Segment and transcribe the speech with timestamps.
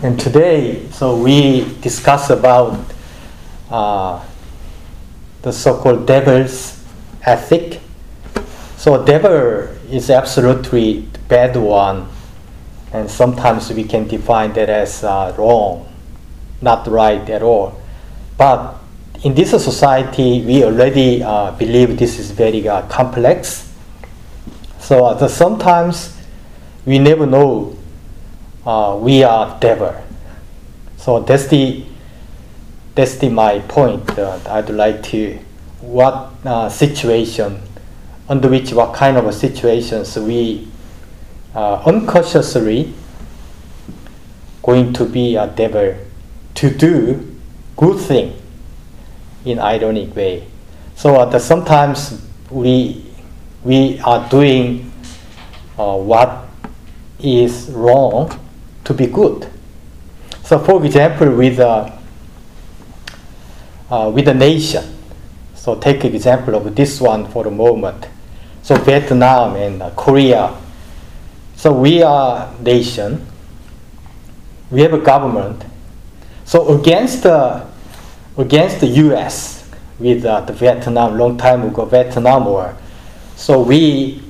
[0.00, 2.78] And today, so we discuss about
[3.68, 4.24] uh,
[5.42, 6.80] the so-called devil's
[7.24, 7.80] ethic.
[8.76, 12.08] So devil is absolutely bad one,
[12.92, 15.92] and sometimes we can define that as uh, wrong,
[16.62, 17.80] not right at all.
[18.36, 18.76] But
[19.24, 23.68] in this society, we already uh, believe this is very uh, complex.
[24.78, 26.16] So uh, sometimes
[26.86, 27.77] we never know
[28.68, 29.94] uh, we are devil.
[30.98, 31.86] So that's the
[32.94, 34.18] that's the my point.
[34.18, 35.38] Uh, I'd like to
[35.80, 37.62] what uh, situation
[38.28, 40.68] under which what kind of situations we
[41.54, 42.92] uh, unconsciously
[44.62, 45.96] going to be a devil
[46.56, 47.36] to do
[47.74, 48.36] good thing
[49.46, 50.46] in ironic way.
[50.94, 53.02] So uh, sometimes we
[53.64, 54.92] we are doing
[55.78, 56.44] uh, what
[57.18, 58.38] is wrong
[58.88, 59.46] to be good.
[60.44, 61.92] So, for example, with a,
[63.90, 64.82] uh, with a nation,
[65.54, 68.08] so take example of this one for the moment.
[68.62, 70.56] So Vietnam and uh, Korea.
[71.56, 73.26] So we are nation.
[74.70, 75.62] We have a government.
[76.46, 77.66] So against the
[78.38, 79.68] against the U.S.
[79.98, 82.74] with uh, the Vietnam long time ago Vietnam War.
[83.36, 84.22] So we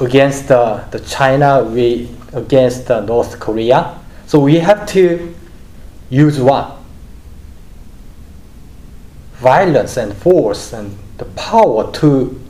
[0.00, 3.98] against uh, the China, we against uh, North Korea.
[4.26, 5.34] So we have to
[6.10, 6.78] use what?
[9.34, 12.40] Violence and force and the power to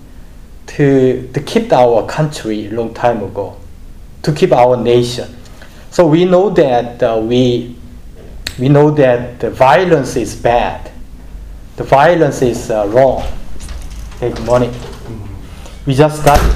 [0.66, 3.56] to to keep our country long time ago,
[4.22, 5.36] to keep our nation.
[5.90, 7.76] So we know that uh, we
[8.58, 10.90] we know that the violence is bad.
[11.76, 13.26] The violence is uh, wrong.
[14.18, 14.72] Take money.
[15.86, 16.54] We just started.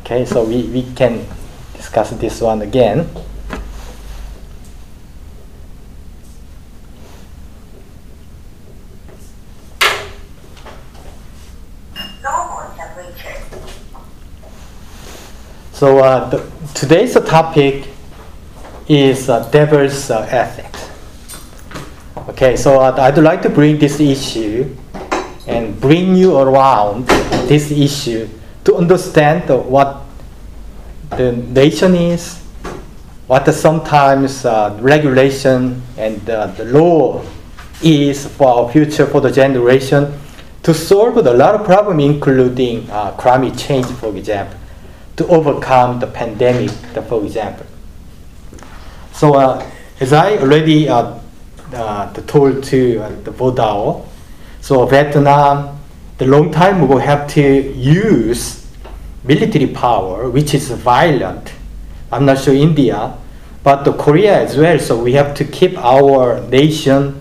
[0.00, 1.24] Okay, so we, we can
[1.88, 3.08] discuss this one again.
[15.72, 17.88] So uh, the, today's topic
[18.88, 20.90] is uh, devil's uh, ethics.
[22.30, 24.76] Okay, so uh, I'd like to bring this issue
[25.46, 27.06] and bring you around
[27.48, 28.28] this issue
[28.64, 30.07] to understand what
[31.16, 32.38] the nation is,
[33.26, 37.24] what sometimes uh, regulation and uh, the law
[37.82, 40.18] is for our future, for the generation,
[40.62, 44.58] to solve a lot of problems, including uh, climate change, for example,
[45.16, 46.70] to overcome the pandemic,
[47.08, 47.66] for example.
[49.12, 49.70] So, uh,
[50.00, 51.18] as I already uh,
[51.72, 54.06] uh, told to the Vodao,
[54.60, 55.78] so Vietnam,
[56.18, 58.57] the long time ago, have to use
[59.28, 61.52] military power, which is violent.
[62.10, 63.14] I'm not sure India,
[63.62, 64.78] but the Korea as well.
[64.78, 67.20] So we have to keep our nation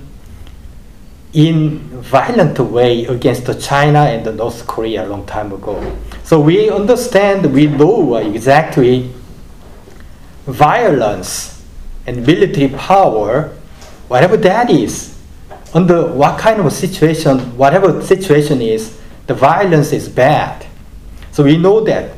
[1.33, 5.75] in violent way against China and the North Korea a long time ago.
[6.23, 9.11] So we understand, we know exactly
[10.45, 11.61] violence
[12.05, 13.53] and military power,
[14.07, 15.19] whatever that is,
[15.73, 18.97] under what kind of situation, whatever situation is,
[19.27, 20.66] the violence is bad.
[21.37, 22.13] So we know that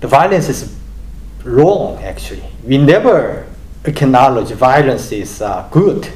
[0.00, 0.74] the violence is
[1.44, 2.42] wrong, actually.
[2.64, 3.46] We never
[3.84, 6.10] acknowledge violence is uh, good.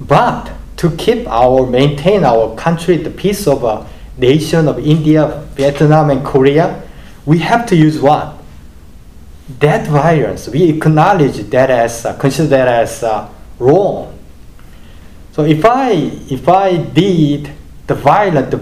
[0.00, 6.08] But to keep our, maintain our country, the peace of a nation of India, Vietnam,
[6.08, 6.82] and Korea,
[7.26, 8.38] we have to use what?
[9.58, 10.48] That violence.
[10.48, 13.28] We acknowledge that as, uh, consider that as uh,
[13.58, 14.18] wrong.
[15.32, 15.90] So if I,
[16.30, 17.52] if I did
[17.86, 18.54] the violent,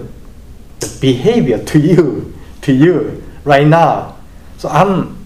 [1.00, 4.16] behavior to you, to you right now.
[4.58, 5.24] So I'm,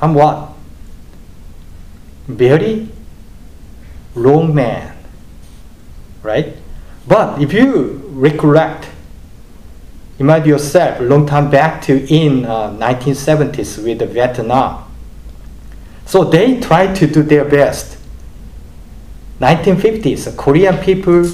[0.00, 0.50] I'm what?
[2.26, 2.88] Very
[4.14, 4.96] wrong man,
[6.22, 6.56] right?
[7.06, 8.88] But if you recollect,
[10.18, 14.84] imagine yourself long time back to in uh, 1970s with Vietnam.
[16.04, 17.98] So they tried to do their best.
[19.40, 21.30] 1950s, Korean people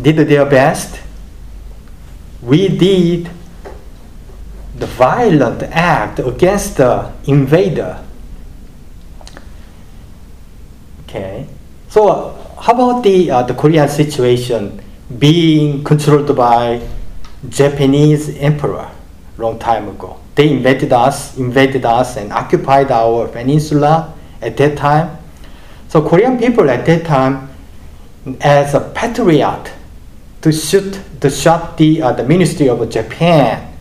[0.00, 1.00] did their best
[2.42, 3.30] we did
[4.76, 8.02] the violent act against the invader.
[11.04, 11.46] Okay,
[11.88, 14.80] so how about the uh, the Korean situation
[15.18, 16.80] being controlled by
[17.48, 18.90] Japanese emperor
[19.36, 20.20] long time ago?
[20.34, 25.18] They invaded us, invaded us, and occupied our peninsula at that time.
[25.88, 27.50] So Korean people at that time,
[28.40, 29.72] as a patriot,
[30.42, 33.76] to shoot to shot the uh, the Ministry of Japan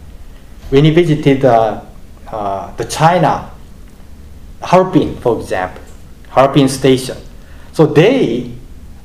[0.70, 1.82] when he visited uh,
[2.32, 3.52] uh, the China
[4.62, 5.82] Harbin, for example,
[6.30, 7.18] Harbin Station.
[7.72, 8.52] So they,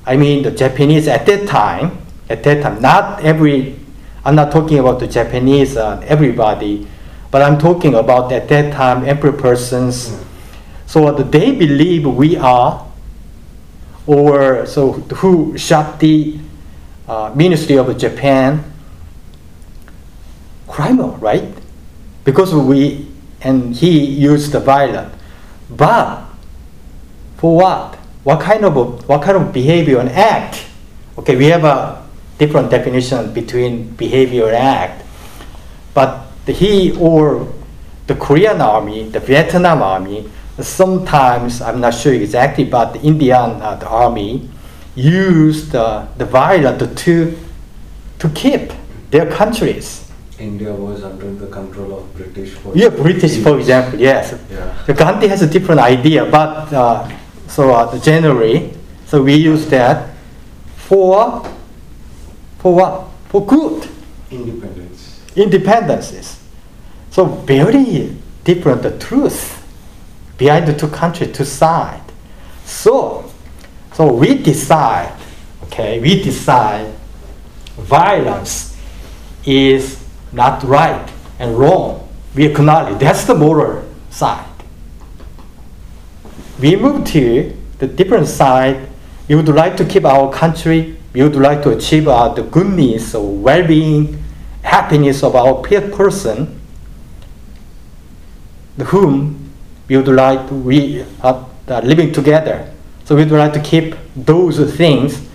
[0.05, 1.99] I mean, the Japanese at that time,
[2.29, 3.79] at that time, not every,
[4.25, 6.89] I'm not talking about the Japanese, uh, everybody,
[7.31, 10.21] but I'm talking about at that time, every persons.
[10.87, 12.87] So they believe we are,
[14.07, 16.39] or so who shot the
[17.09, 18.65] uh, Ministry of Japan
[20.69, 21.55] criminal, right?
[22.25, 23.07] Because we,
[23.43, 25.15] and he used the violence.
[25.71, 26.25] But
[27.37, 27.95] for what?
[28.25, 28.75] What kind of
[29.09, 30.65] what kind of behavior and act?
[31.19, 32.03] Okay, we have a
[32.39, 35.05] different definition between behavior and act.
[35.93, 37.53] But the, he or
[38.07, 43.77] the Korean army, the Vietnam army, sometimes I'm not sure exactly, but the Indian uh,
[43.77, 44.49] the army
[44.97, 47.37] used uh, the violence to
[48.19, 48.73] to keep
[49.11, 50.01] their countries.
[50.39, 52.51] India was under the control of British.
[52.55, 54.35] For Yeah, British, for example, yes.
[54.51, 54.75] Yeah.
[54.87, 57.09] The Gandhi has a different idea, but uh,
[57.49, 58.73] so uh, generally,
[59.07, 60.11] so we use that
[60.77, 61.45] for
[62.59, 63.05] for what?
[63.29, 63.89] For good
[64.31, 65.21] Independence.
[65.37, 66.39] independences.
[67.11, 69.61] So very different the truth
[70.39, 72.03] behind the two countries, two sides.
[72.65, 73.24] So,
[73.95, 75.17] so we decide,
[75.65, 76.93] okay, we decide
[77.77, 78.77] violence
[79.47, 81.09] is not right
[81.39, 82.09] and wrong.
[82.35, 84.51] We acknowledge that's the moral side.
[86.61, 88.89] We move to the different side.
[89.29, 90.97] We would like to keep our country.
[91.13, 94.23] We would like to achieve uh, the goodness or well-being,
[94.63, 96.61] happiness of our pe- person,
[98.87, 99.53] whom
[99.87, 102.74] we would like to, we are uh, living together.
[103.05, 105.29] So we would like to keep those things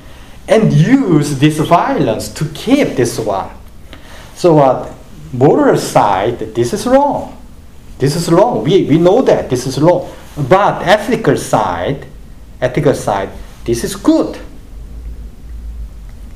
[0.47, 3.51] and use this violence to keep this one.
[4.35, 4.93] So uh,
[5.31, 7.37] moral side, this is wrong.
[7.99, 8.63] This is wrong.
[8.63, 10.11] We, we know that this is wrong.
[10.47, 12.07] But ethical side,
[12.61, 13.29] ethical side,
[13.65, 14.39] this is good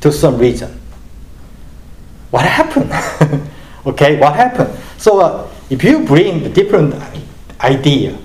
[0.02, 0.80] to some reason.
[2.30, 2.92] What happened?
[3.86, 4.78] okay, what happened?
[4.98, 6.96] So uh, if you bring the different
[7.62, 8.18] idea,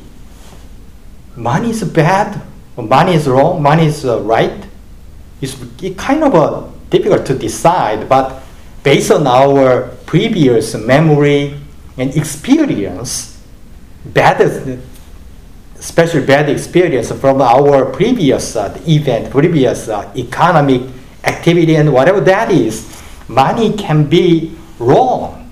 [1.36, 2.42] money is bad,
[2.82, 4.64] money is wrong, money is uh, right,
[5.40, 8.42] it's it kind of uh, difficult to decide, but
[8.82, 11.58] based on our previous memory
[11.96, 13.42] and experience,
[14.04, 14.40] bad,
[15.78, 20.82] especially bad experience from our previous uh, event, previous uh, economic
[21.24, 25.50] activity and whatever that is, money can be wrong.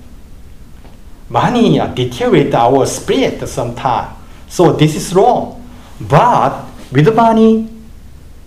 [1.29, 4.15] Money uh, deteriorate our spirit sometimes.
[4.47, 5.67] So this is wrong.
[5.99, 7.69] But with money,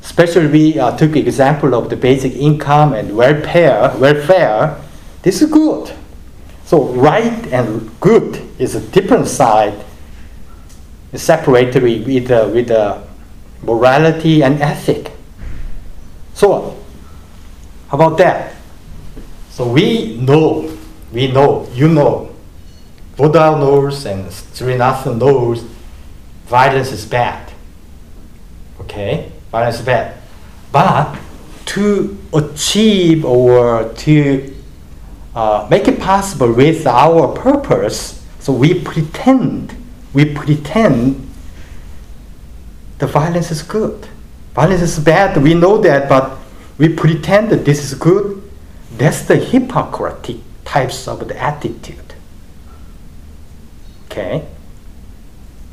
[0.02, 4.80] especially we uh, took example of the basic income and welfare, welfare,
[5.22, 5.94] this is good.
[6.64, 9.84] So right and good is a different side,
[11.14, 13.02] separated with, uh, with uh,
[13.62, 15.12] morality and ethic.
[16.34, 16.76] So
[17.88, 18.54] how about that?
[19.50, 20.74] So we know,
[21.12, 22.34] we know, you know,
[23.16, 25.62] Buddha knows and Srinath knows
[26.46, 27.49] violence is bad.
[28.90, 30.16] Okay, violence is bad.
[30.72, 31.16] But
[31.66, 34.56] to achieve or to
[35.32, 39.76] uh, make it possible with our purpose, so we pretend,
[40.12, 41.30] we pretend
[42.98, 44.08] the violence is good.
[44.54, 46.38] Violence is bad, we know that, but
[46.76, 48.42] we pretend that this is good.
[48.98, 52.14] That's the hypocritic types of the attitude.
[54.06, 54.48] Okay?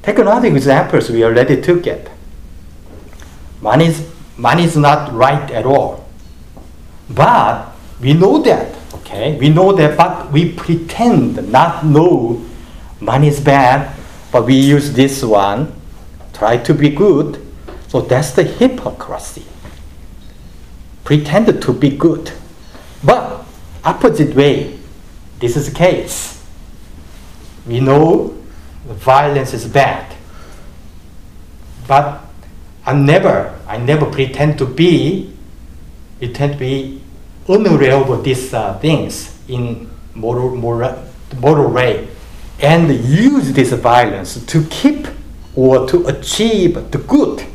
[0.03, 2.11] Take another example we already took it.
[3.61, 4.07] Money is,
[4.59, 6.07] is not right at all.
[7.09, 9.37] But we know that, okay?
[9.37, 12.45] We know that, but we pretend not know
[12.99, 13.95] money is bad,
[14.31, 15.73] but we use this one,
[16.33, 17.43] try to be good.
[17.87, 19.45] So that's the hypocrisy.
[21.03, 22.31] Pretend to be good.
[23.03, 23.45] But
[23.83, 24.77] opposite way,
[25.39, 26.45] this is the case.
[27.65, 28.37] We know
[28.85, 30.15] violence is bad.
[31.87, 32.26] But
[32.87, 35.33] I never, I never pretend to be,
[36.19, 37.01] pretend to be
[37.49, 41.05] unaware of these uh, things in moral, moral,
[41.37, 42.07] moral way,
[42.61, 45.05] and use this violence to keep
[45.53, 47.45] or to achieve the good.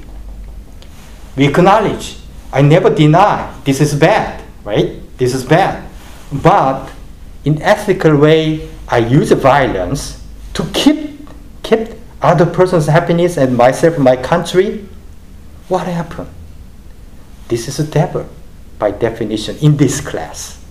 [1.35, 2.19] We acknowledge,
[2.53, 5.01] I never deny this is bad, right?
[5.17, 5.89] This is bad.
[6.31, 6.91] But
[7.47, 10.23] in ethical way, I use violence
[10.53, 11.27] to keep
[11.63, 11.89] keep
[12.21, 14.87] other person's happiness and myself, my country.
[15.73, 16.29] What happened?
[17.49, 18.29] This is a devil,
[18.79, 20.63] by definition, in this class.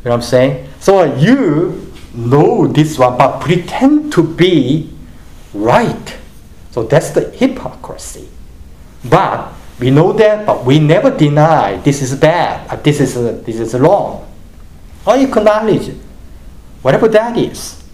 [0.00, 0.68] You know what I'm saying?
[0.80, 4.90] So you know this one, but pretend to be
[5.52, 6.16] right.
[6.70, 8.30] So that's the hypocrisy.
[9.04, 13.38] But we know that, but we never deny this is bad, uh, this is uh,
[13.44, 14.26] this is wrong.
[15.06, 15.92] I acknowledge
[16.80, 17.84] whatever that is.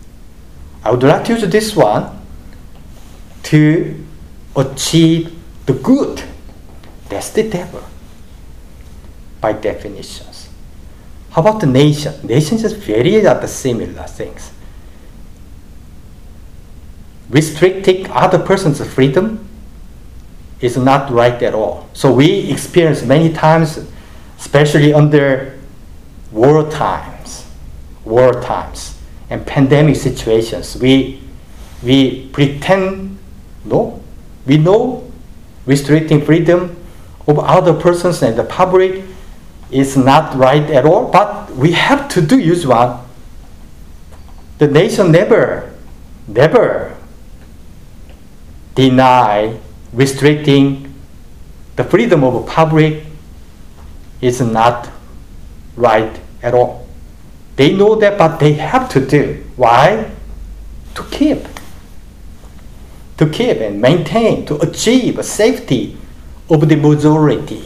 [0.84, 2.16] I would like to use this one
[3.50, 4.06] to
[4.56, 6.22] achieve the good.
[7.08, 7.82] That's the devil,
[9.40, 10.48] by definitions.
[11.30, 12.14] How about the nation?
[12.26, 14.52] Nations is very other similar things.
[17.30, 19.48] Restricting other person's freedom
[20.60, 21.88] is not right at all.
[21.94, 23.78] So we experience many times,
[24.38, 25.58] especially under
[26.30, 27.46] war times,
[28.04, 28.98] war times,
[29.30, 31.22] and pandemic situations, we
[31.82, 33.18] we pretend
[33.64, 34.01] no,
[34.46, 35.10] we know
[35.66, 36.76] restricting freedom
[37.26, 39.04] of other persons and the public
[39.70, 42.98] is not right at all, but we have to do use one.
[44.58, 45.74] The nation never,
[46.28, 46.96] never
[48.74, 49.58] deny
[49.92, 50.94] restricting
[51.76, 53.04] the freedom of the public
[54.20, 54.90] is not
[55.76, 56.86] right at all.
[57.56, 59.44] They know that, but they have to do.
[59.56, 60.10] Why?
[60.94, 61.46] To keep.
[63.18, 65.96] To keep and maintain, to achieve safety
[66.50, 67.62] of the majority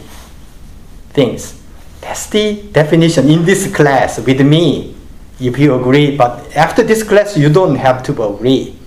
[1.09, 1.59] things.
[2.01, 4.95] That's the definition in this class with me,
[5.39, 6.15] if you agree.
[6.15, 8.77] But after this class, you don't have to agree.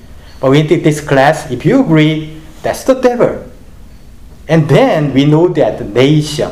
[0.41, 3.51] But within this class, if you agree, that's the devil.
[4.49, 6.51] And then we know that the nation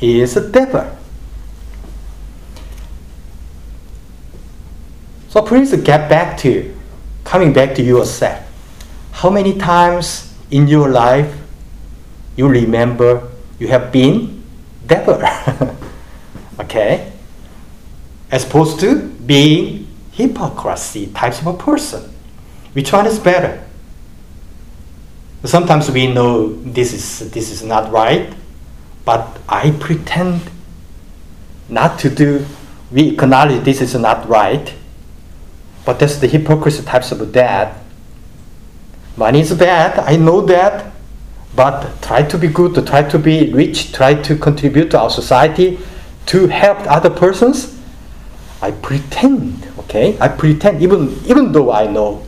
[0.00, 0.96] is a devil.
[5.28, 6.74] So please get back to,
[7.24, 8.47] coming back to yourself.
[9.18, 11.34] How many times in your life
[12.36, 14.44] you remember you have been
[14.86, 15.20] devil?
[16.60, 17.10] okay?
[18.30, 22.14] As opposed to being hypocrisy types of a person.
[22.74, 23.66] Which one is better?
[25.42, 28.32] Sometimes we know this is this is not right,
[29.04, 30.42] but I pretend
[31.68, 32.46] not to do.
[32.92, 34.72] We acknowledge this is not right,
[35.84, 37.82] but that's the hypocrisy types of that.
[39.18, 39.98] Money is bad.
[39.98, 40.92] I know that,
[41.56, 45.80] but try to be good, try to be rich, try to contribute to our society,
[46.26, 47.76] to help other persons.
[48.62, 50.16] I pretend, okay?
[50.20, 52.22] I pretend even even though I know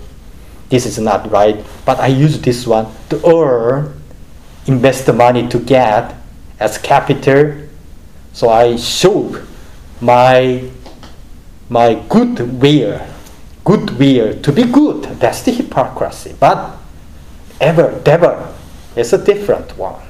[0.69, 3.95] this is not right, but I use this one to earn,
[4.67, 6.17] invest the money to get
[6.59, 7.55] as capital.
[8.33, 9.47] So I show
[10.01, 10.69] my
[11.69, 13.01] my good will,
[13.63, 15.05] good will to be good.
[15.23, 16.35] That's the hypocrisy.
[16.35, 16.80] But
[17.61, 18.37] ever, devil
[18.97, 20.01] is a different one.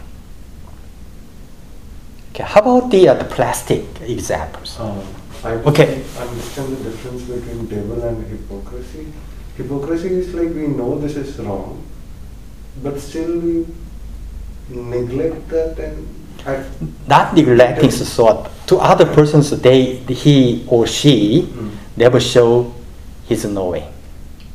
[2.33, 4.79] Okay, how about the, uh, the plastic examples?
[4.79, 5.03] Um,
[5.45, 6.03] I Okay.
[6.21, 9.07] understand the difference between devil and hypocrisy.
[9.57, 11.83] Hypocrisy is like we know this is wrong,
[12.83, 13.67] but still we
[14.69, 16.07] neglect that and
[16.47, 16.69] act.
[17.09, 21.71] Not neglecting the thought to other persons, they he or she Mm.
[21.97, 22.73] never show
[23.29, 23.85] his knowing.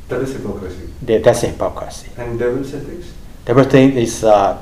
[0.08, 0.85] That is hypocrisy.
[1.02, 2.08] That- That's hypocrisy.
[2.16, 3.06] And devil's ethics?
[3.44, 4.58] The other thing is, uh,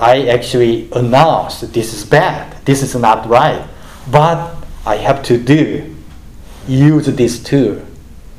[0.00, 3.64] I actually announce this is bad, this is not right,
[4.10, 4.54] but
[4.86, 5.94] I have to do,
[6.68, 7.80] use this tool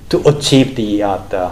[0.10, 1.52] to achieve the, uh, the,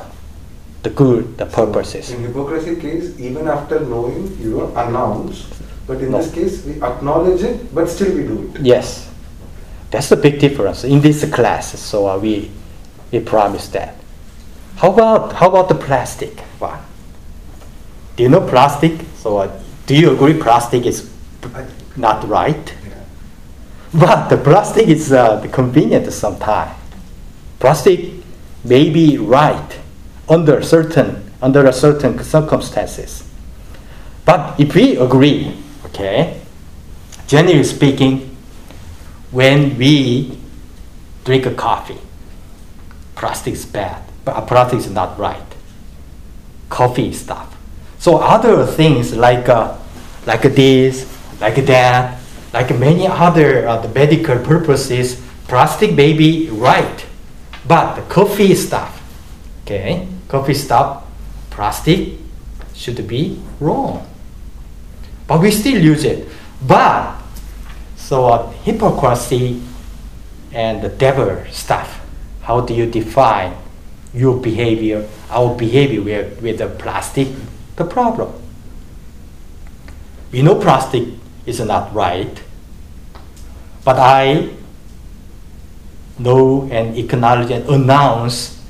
[0.83, 2.11] the good, the purposes.
[2.11, 5.45] In hypocrisy case, even after knowing, you don't announce,
[5.87, 6.19] but in No.
[6.21, 8.61] this case, we acknowledge it, but still we do it.
[8.61, 9.09] Yes,
[9.91, 11.77] that's the big difference in this class.
[11.79, 12.51] So uh, we
[13.11, 13.95] we promise that.
[14.77, 16.79] How about how about the plastic one?
[18.15, 18.93] Do you know plastic?
[19.17, 21.09] So uh, do you agree plastic is
[21.95, 22.75] not right?
[22.87, 23.03] Yeah.
[23.93, 26.75] But the plastic is uh, convenient sometimes.
[27.59, 28.11] Plastic
[28.63, 29.79] may be right
[30.29, 33.23] under certain under a certain circumstances.
[34.25, 35.55] But if we agree,
[35.85, 36.41] okay,
[37.27, 38.35] generally speaking,
[39.31, 40.37] when we
[41.23, 41.99] drink a coffee,
[43.15, 45.41] plastic is bad, but plastic is not right.
[46.69, 47.55] Coffee stuff.
[47.97, 49.77] So other things like uh,
[50.25, 51.07] like this,
[51.39, 52.19] like that,
[52.53, 57.05] like many other uh, the medical purposes, plastic be right,
[57.65, 59.01] but the coffee stuff,
[59.63, 61.03] okay, coffee stuff,
[61.49, 62.19] plastic
[62.75, 64.05] should be wrong.
[65.25, 66.27] But we still use it.
[66.61, 67.15] But
[67.95, 69.61] so uh, hypocrisy
[70.51, 72.03] and the devil stuff.
[72.41, 73.55] How do you define
[74.17, 77.27] your behavior, our behavior with, with the plastic?
[77.75, 78.33] The problem.
[80.31, 81.07] We know plastic
[81.45, 82.41] is not right,
[83.85, 84.49] but I
[86.19, 88.61] know and acknowledge and announce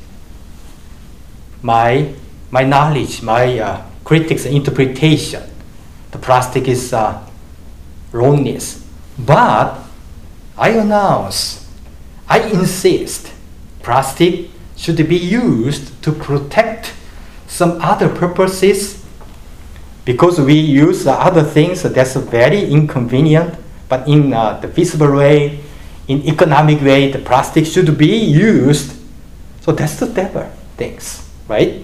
[1.62, 2.14] my
[2.52, 5.44] my knowledge, my uh, critics interpretation,
[6.12, 7.28] the plastic is uh,
[8.12, 8.86] wrongness.
[9.20, 9.80] But
[10.58, 11.68] I announce,
[12.28, 13.34] I insist,
[13.84, 16.94] plastic should be used to protect
[17.48, 19.04] some other purposes
[20.06, 23.56] because we use the other things that's very inconvenient
[23.90, 25.60] but in uh, the feasible way
[26.08, 28.96] in economic way the plastic should be used
[29.62, 31.82] so that's the devil things right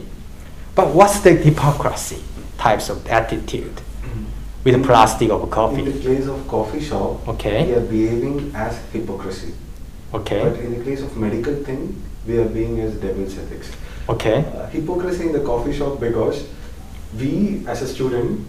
[0.75, 2.23] but what's the hypocrisy
[2.57, 3.81] types of attitude
[4.63, 5.79] with plastic of coffee?
[5.83, 7.65] In the case of coffee shop, Okay.
[7.67, 9.53] we are behaving as hypocrisy.
[10.13, 13.72] okay But in the case of medical thing, we are being as devil's ethics.
[14.10, 16.44] okay Uh, hypocrisy in the coffee shop because
[17.20, 18.39] we as a student,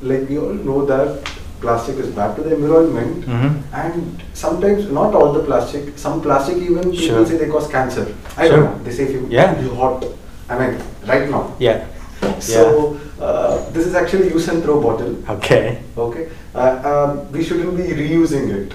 [0.00, 3.50] like we all know that plastic is bad to the environment Mhm.
[3.82, 7.26] and sometimes not all the plastic, some plastic even people Sure.
[7.26, 8.06] say they cause cancer.
[8.36, 8.56] I Sure.
[8.56, 9.60] don't know, they say if you, Yeah.
[9.62, 10.04] you hot,
[10.50, 10.78] I mean
[11.14, 11.44] right now.
[11.58, 11.80] yeah
[12.52, 12.62] So
[13.20, 15.14] uh, this is actually use and throw bottle.
[15.36, 16.24] okay Okay,
[16.54, 18.72] uh, um, we shouldn't be reusing it.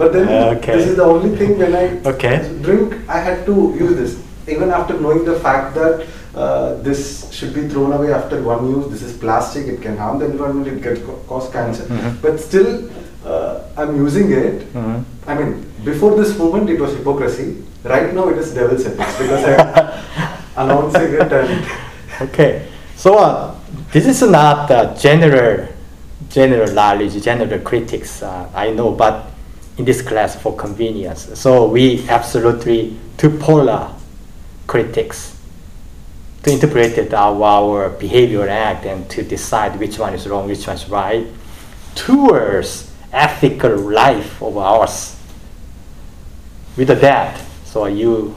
[0.00, 0.76] But then Okay.
[0.76, 2.36] this is the only thing when I Okay.
[2.66, 4.12] drink, I had to use this.
[4.54, 7.00] Even after knowing the fact that uh, this
[7.36, 10.68] should be thrown away after one use, this is plastic, it can harm the environment,
[10.72, 10.96] it can
[11.30, 11.84] cause cancer.
[11.96, 12.12] Mhm.
[12.24, 12.70] But still,
[13.32, 14.62] uh, I'm using it.
[14.74, 15.02] Mhm.
[15.30, 15.50] I mean,
[15.90, 17.48] before this moment, it was hypocrisy.
[17.94, 19.60] Right now, it is devil's ethics because I'm
[20.62, 21.66] announcing it and
[22.28, 22.50] Okay,
[23.04, 23.54] so uh,
[23.92, 25.66] this is not uh, general,
[26.38, 28.22] general knowledge, general critics.
[28.22, 29.29] Uh, I know, but
[29.80, 33.90] in this class for convenience, so we absolutely two polar
[34.66, 35.34] critics
[36.42, 40.66] to interpret it our, our behavior act and to decide which one is wrong, which
[40.66, 41.26] one is right,
[41.94, 45.16] towards ethical life of ours.
[46.76, 48.34] With that, so you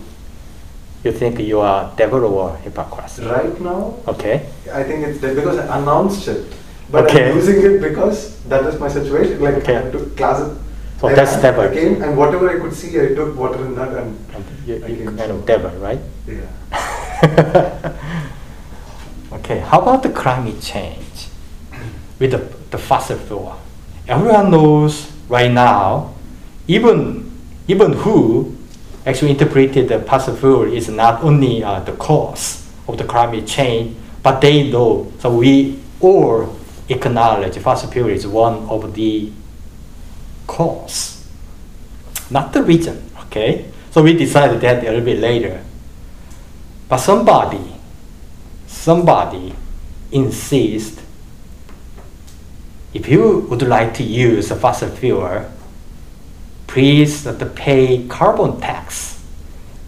[1.04, 3.20] you think you are devil or hypocrite?
[3.20, 4.48] right now, Okay.
[4.72, 6.46] I think it's because I announced it.
[6.90, 7.30] But Okay.
[7.32, 9.42] I'm using it because that is my situation.
[9.42, 9.76] Like Okay.
[9.76, 10.63] I had to class it.
[11.04, 11.66] So I- that's devil.
[11.66, 14.16] I came and whatever I could see, I took water in that and
[14.66, 16.00] You, you kind of right?
[16.26, 16.48] Yeah.
[19.34, 21.28] okay, how about the climate change
[22.20, 22.38] with the,
[22.72, 23.60] the fossil fuel?
[24.08, 26.16] Everyone knows right now,
[26.70, 27.30] even
[27.68, 28.56] even who
[29.06, 33.98] actually interpreted the fossil fuel is not only uh, the cause of the climate change,
[34.24, 35.12] but they know.
[35.20, 36.56] So we all
[36.88, 39.34] acknowledge fossil fuel is one of the
[40.48, 41.28] cause,
[42.30, 43.10] not the reason.
[43.26, 45.64] Okay, so we decided that a little bit later.
[46.88, 47.76] But somebody,
[48.68, 49.56] somebody
[50.12, 51.04] insist
[52.94, 55.50] if you would like to use a fossil fuel,
[56.68, 59.20] please pay carbon tax.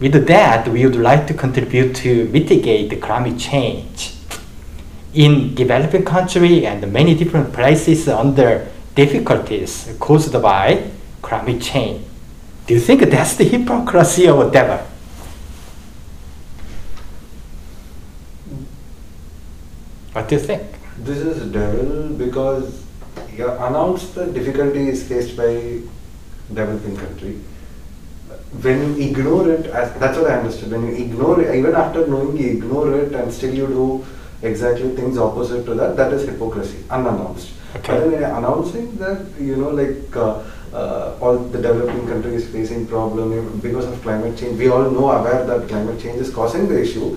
[0.00, 4.12] With that, we would like to contribute to mitigate the climate change.
[5.14, 10.90] In developing country and many different places under difficulties caused by
[11.22, 12.04] climate change.
[12.66, 14.84] Do you think that's the hypocrisy a devil?
[20.12, 20.62] What do you think?
[20.98, 22.84] This is devil because
[23.36, 25.80] you announced the difficulties faced by
[26.48, 27.38] developing country.
[28.62, 30.72] When you ignore it, that's what I understood.
[30.72, 34.06] When you ignore it, even after knowing you ignore it and still you do
[34.42, 37.52] exactly things opposite to that, that is hypocrisy, unannounced.
[37.76, 37.92] Okay.
[37.92, 43.60] But then announcing that, you know, like uh, uh, all the developing countries facing problem
[43.60, 47.16] because of climate change, we all know aware that climate change is causing the issue.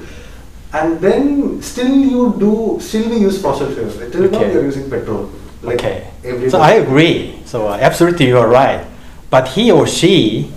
[0.74, 3.98] And then still you do, still we use fossil fuels.
[3.98, 4.52] Till now Okay.
[4.52, 5.32] we are using petrol.
[5.62, 6.08] Like okay.
[6.24, 7.42] every So I agree.
[7.46, 8.86] So uh, absolutely you are right.
[9.30, 10.52] But he or she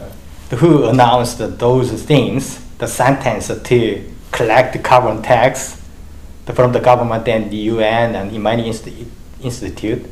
[0.58, 5.80] who announced those things, the sentence to collect the carbon tax
[6.54, 8.68] from the government and the UN and in many
[9.42, 10.06] institute,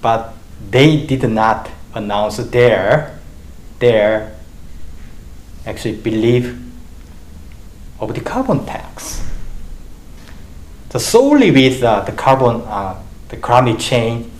[0.00, 0.34] but
[0.70, 3.18] they did not announce their
[3.78, 4.34] their
[5.66, 6.56] actually belief
[8.00, 9.22] of the carbon tax.
[10.90, 14.30] So solely with uh, the carbon, uh, the climate change,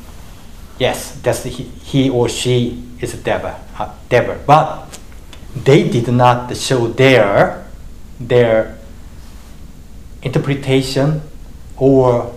[0.78, 4.36] yes, that's he, he or she is a devil, uh, devil.
[4.46, 4.98] But
[5.56, 7.66] they did not show their
[8.20, 8.78] their
[10.22, 11.22] interpretation
[11.76, 12.34] or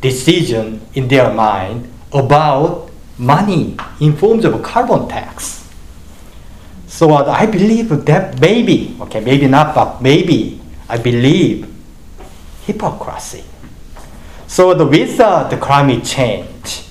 [0.00, 5.68] decision in their mind about money in forms of carbon tax.
[6.86, 11.68] So uh, I believe that maybe, okay, maybe not, but maybe I believe
[12.66, 13.44] hypocrisy.
[14.46, 16.84] So the, with uh, the climate change,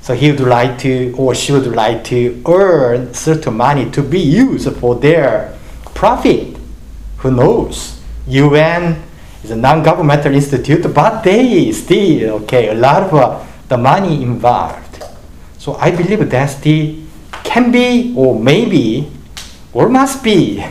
[0.00, 4.18] so he would like to or she would like to earn certain money to be
[4.18, 5.56] used for their
[5.94, 6.56] profit.
[7.18, 8.00] Who knows?
[8.26, 9.02] UN
[9.42, 15.02] It's a non-governmental institute, but they still okay a lot of uh, the money involved.
[15.58, 17.02] So I believe that the
[17.42, 19.10] can be or maybe
[19.72, 20.64] or must be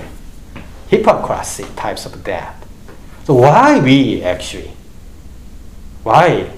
[0.88, 2.56] hypocrisy types of that.
[3.26, 4.72] So why we actually
[6.04, 6.50] why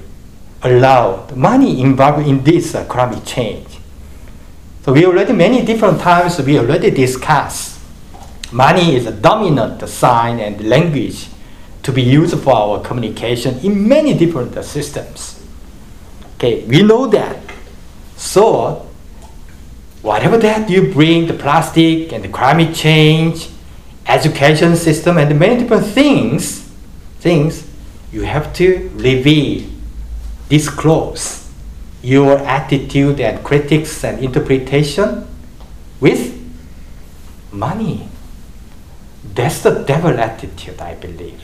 [0.62, 3.80] allow the money involved in this uh, climate change?
[4.86, 7.80] So we already many different times we already discussed
[8.52, 11.28] money is a dominant sign and language
[11.84, 15.46] to be used for our communication in many different systems.
[16.36, 17.38] Okay, we know that.
[18.16, 18.88] So,
[20.02, 23.50] whatever that you bring, the plastic and the climate change,
[24.08, 26.70] education system, and many different things,
[27.20, 27.68] things,
[28.12, 29.70] you have to reveal,
[30.50, 31.50] disclose
[32.02, 35.26] your attitude and critics and interpretation
[36.00, 36.34] with
[37.52, 38.08] money.
[39.34, 41.44] That's the devil attitude, I believe.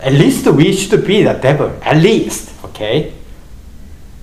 [0.00, 1.76] At least we should be the devil.
[1.82, 3.12] At least, okay.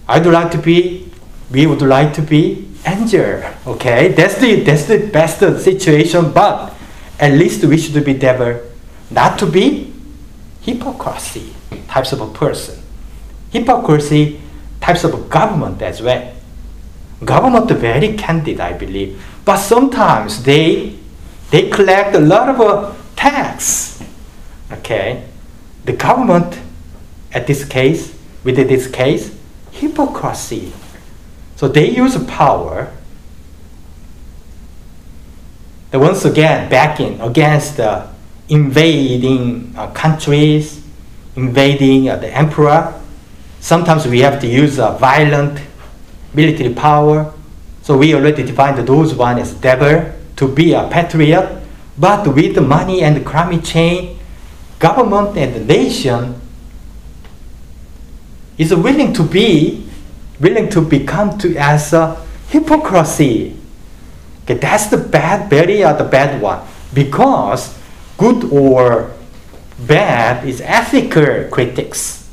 [0.08, 1.12] I'd like to be.
[1.52, 3.44] We would like to be angel.
[3.68, 6.32] Okay, that's the that's the best situation.
[6.32, 6.74] But
[7.20, 8.62] at least we should be devil,
[9.12, 9.94] not to be
[10.62, 11.54] hypocrisy
[11.88, 12.82] types of a person.
[13.52, 14.42] Hypocrisy
[14.82, 16.34] types of government as well.
[17.24, 20.98] Government very candid, I believe, but sometimes they
[21.52, 24.04] they collect a lot of uh, tax.
[24.72, 25.24] Okay,
[25.86, 26.60] the government,
[27.32, 29.36] at this case, with this case,
[29.72, 30.74] hypocrisy.
[31.56, 32.92] So they use power.
[35.92, 38.08] The once again backing against the
[38.50, 40.84] invading uh, countries,
[41.36, 42.94] invading uh, the emperor.
[43.60, 45.60] Sometimes we have to use uh, violent
[46.34, 47.34] military power.
[47.82, 51.62] So we already defined those one as devil to be a patriot.
[51.98, 54.15] But with money and climate change,
[54.80, 56.40] government and the nation
[58.58, 59.86] is willing to be
[60.40, 63.56] willing to become to as a hypocrisy.
[64.44, 67.78] Okay, that's the bad, very uh, the bad one because
[68.18, 69.12] good or
[69.80, 72.30] bad is ethical critics.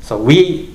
[0.00, 0.70] So we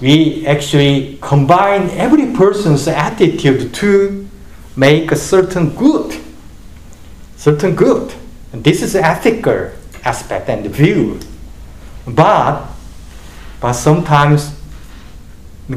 [0.00, 4.28] we actually combine every person's attitude to
[4.74, 6.18] make a certain good,
[7.36, 8.14] certain good.
[8.52, 9.70] And this is ethical
[10.04, 11.20] aspect and view.
[12.06, 12.66] But,
[13.60, 14.54] but sometimes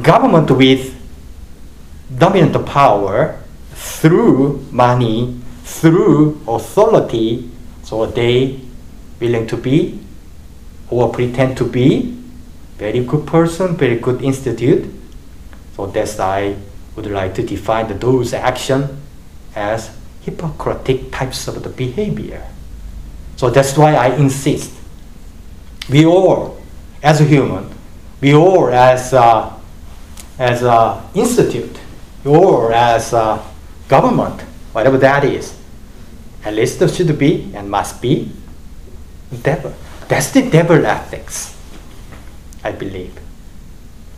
[0.01, 0.95] government with
[2.17, 3.39] dominant power
[3.73, 7.49] through money, through authority,
[7.83, 8.59] so they
[9.19, 9.99] willing to be
[10.89, 12.17] or pretend to be
[12.77, 14.91] very good person, very good institute.
[15.75, 16.55] So that's I
[16.95, 19.01] would like to define those action
[19.55, 22.45] as hypocritic types of the behavior.
[23.43, 24.71] So that's why I insist.
[25.89, 26.61] We all,
[27.03, 27.69] as a human,
[28.21, 29.53] we all as a,
[30.39, 31.77] as a institute,
[32.23, 33.43] or as a
[33.89, 34.39] government,
[34.71, 35.59] whatever that is,
[36.45, 38.31] at least should be and must be
[39.41, 39.73] devil.
[40.07, 41.53] That's the devil ethics,
[42.63, 43.19] I believe.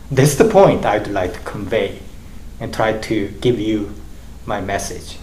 [0.08, 1.98] That's the point I'd like to convey
[2.60, 3.92] and try to give you
[4.46, 5.18] my message.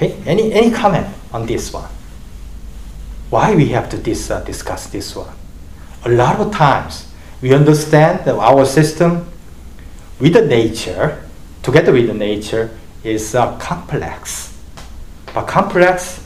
[0.00, 1.90] Okay, any, any comment on this one?
[3.28, 5.36] Why we have to dis, uh, discuss this one?
[6.06, 9.28] A lot of times we understand that our system
[10.18, 11.22] with the nature,
[11.62, 12.70] together with the nature,
[13.04, 14.56] is uh, complex.
[15.34, 16.24] But complex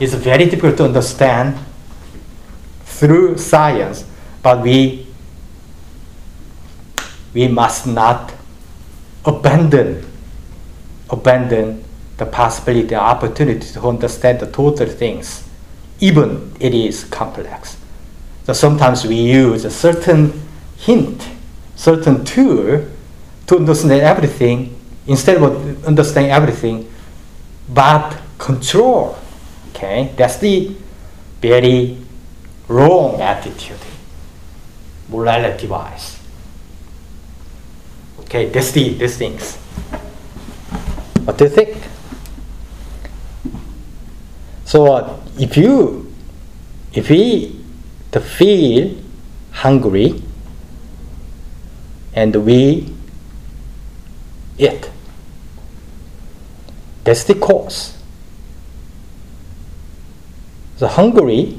[0.00, 1.58] is very difficult to understand
[2.86, 4.06] through science,
[4.42, 5.08] but we
[7.34, 8.32] we must not
[9.26, 10.06] abandon
[11.10, 11.83] abandon
[12.16, 15.48] the possibility, the opportunity to understand the total things,
[16.00, 17.76] even it is complex.
[18.44, 20.40] So sometimes we use a certain
[20.76, 21.26] hint,
[21.76, 22.86] certain tool
[23.46, 26.90] to understand everything instead of understanding everything,
[27.68, 29.16] but control.
[29.70, 30.76] Okay, that's the
[31.40, 31.98] very
[32.68, 33.80] wrong attitude,
[35.08, 36.18] morality wise.
[38.20, 39.56] Okay, that's the these things.
[41.24, 41.76] What do you think?
[44.74, 46.12] So if you,
[46.94, 47.62] if we
[48.10, 48.96] feel
[49.52, 50.20] hungry
[52.12, 52.92] and we
[54.58, 54.90] eat,
[57.04, 57.96] that's the cause.
[60.78, 61.56] The hungry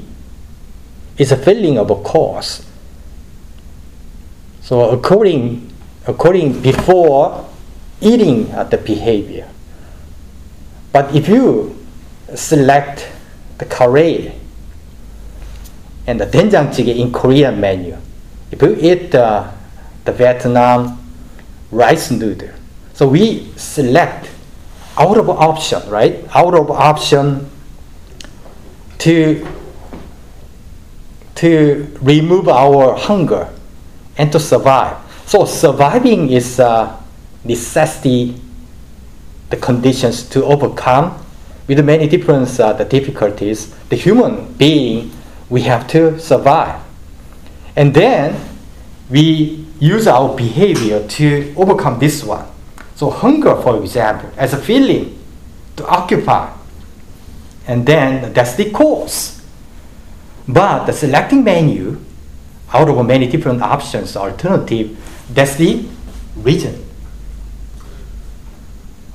[1.16, 2.66] is a feeling of a cause.
[4.60, 5.72] So according
[6.06, 7.48] according before
[8.02, 9.48] eating uh, the behavior.
[10.92, 11.85] But if you
[12.34, 13.08] select
[13.58, 14.32] the curry
[16.06, 17.96] and the doenjang in Korean menu.
[18.50, 19.50] If you eat uh,
[20.04, 20.98] the Vietnam
[21.70, 22.50] rice noodle,
[22.94, 24.30] so we select
[24.96, 26.24] out of option, right?
[26.34, 27.50] Out of option
[28.98, 29.46] to
[31.34, 33.52] to remove our hunger
[34.16, 34.96] and to survive.
[35.26, 36.98] So surviving is a
[37.44, 38.40] necessity,
[39.50, 41.25] the conditions to overcome
[41.66, 43.74] with many different uh, the difficulties.
[43.88, 45.10] The human being,
[45.48, 46.80] we have to survive.
[47.74, 48.40] And then
[49.10, 52.46] we use our behavior to overcome this one.
[52.94, 55.18] So hunger, for example, as a feeling
[55.76, 56.52] to occupy.
[57.66, 59.42] And then that's the cause.
[60.48, 62.00] But the selecting menu,
[62.72, 64.96] out of many different options, alternative,
[65.30, 65.84] that's the
[66.36, 66.84] reason.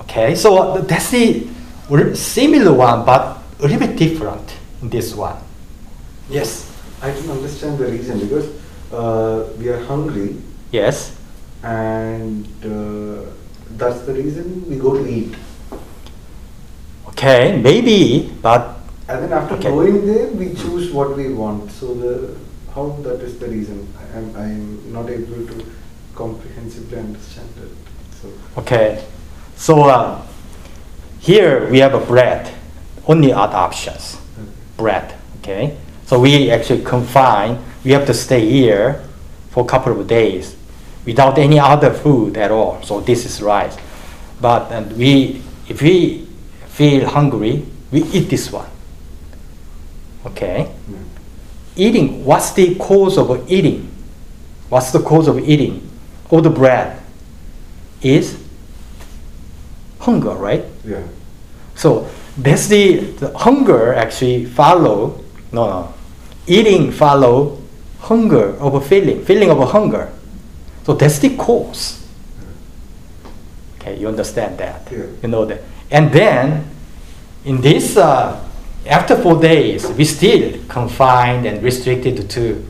[0.02, 1.48] Okay, so that's the
[2.16, 5.38] similar one, but a little bit different in this one.
[6.30, 6.72] Yes.
[7.02, 8.48] I don't understand the reason because
[8.94, 10.38] uh, we are hungry.
[10.72, 11.18] Yes.
[11.64, 13.32] And uh,
[13.78, 15.36] that's the reason we go to eat.
[17.10, 18.78] Okay, maybe, but.
[19.08, 19.70] And then after okay.
[19.70, 21.72] going there, we choose what we want.
[21.72, 22.38] So the
[22.74, 23.88] how that is the reason.
[24.16, 25.66] I'm I'm not able to
[26.16, 27.72] comprehensively understand it.
[28.22, 28.32] So.
[28.58, 29.04] Okay,
[29.56, 30.26] so uh,
[31.22, 32.52] here we have a bread.
[33.08, 34.18] Only other options.
[34.76, 35.14] Bread.
[35.40, 35.78] Okay.
[36.08, 37.64] So we actually confine.
[37.84, 39.08] We have to stay here
[39.52, 40.56] for a couple of days
[41.06, 42.82] without any other food at all.
[42.84, 43.78] So this is rice.
[44.40, 46.28] But and we, if we
[46.66, 48.70] feel hungry, we eat this one.
[50.26, 50.72] Okay.
[50.90, 51.04] Mm.
[51.76, 52.26] Eating.
[52.26, 53.92] What's the cause of eating?
[54.70, 55.88] What's the cause of eating?
[56.32, 57.00] All the bread
[58.02, 58.41] is
[60.02, 60.66] hunger, right?
[60.84, 61.04] Yeah.
[61.76, 65.24] So that's the, the hunger actually follow.
[65.52, 65.94] No, no.
[66.48, 67.60] Eating follow
[68.00, 70.12] hunger of a feeling, feeling of a hunger.
[70.84, 72.06] So that's the cause.
[73.80, 74.88] Okay, you understand that.
[74.92, 75.06] Yeah.
[75.22, 75.62] You know that.
[75.90, 76.68] And then,
[77.46, 78.44] in this, uh,
[78.86, 82.66] after four days, we still confined and restricted to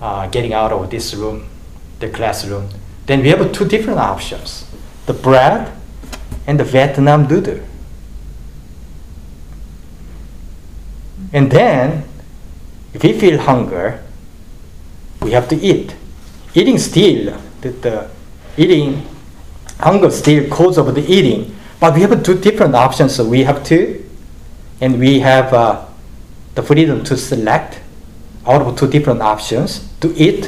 [0.00, 1.48] uh, getting out of this room,
[1.98, 2.68] the classroom.
[3.06, 4.64] Then we have two different options:
[5.06, 5.72] the bread
[6.46, 7.60] and the Vietnam noodle.
[11.32, 12.04] And then,
[12.92, 14.02] if we feel hunger,
[15.20, 15.94] we have to eat
[16.54, 18.10] eating still, the, the
[18.56, 19.06] eating
[19.78, 23.14] hunger still cause of the eating, but we have two different options.
[23.14, 24.04] So we have to,
[24.80, 25.84] and we have uh,
[26.54, 27.80] the freedom to select
[28.46, 30.46] out of two different options to eat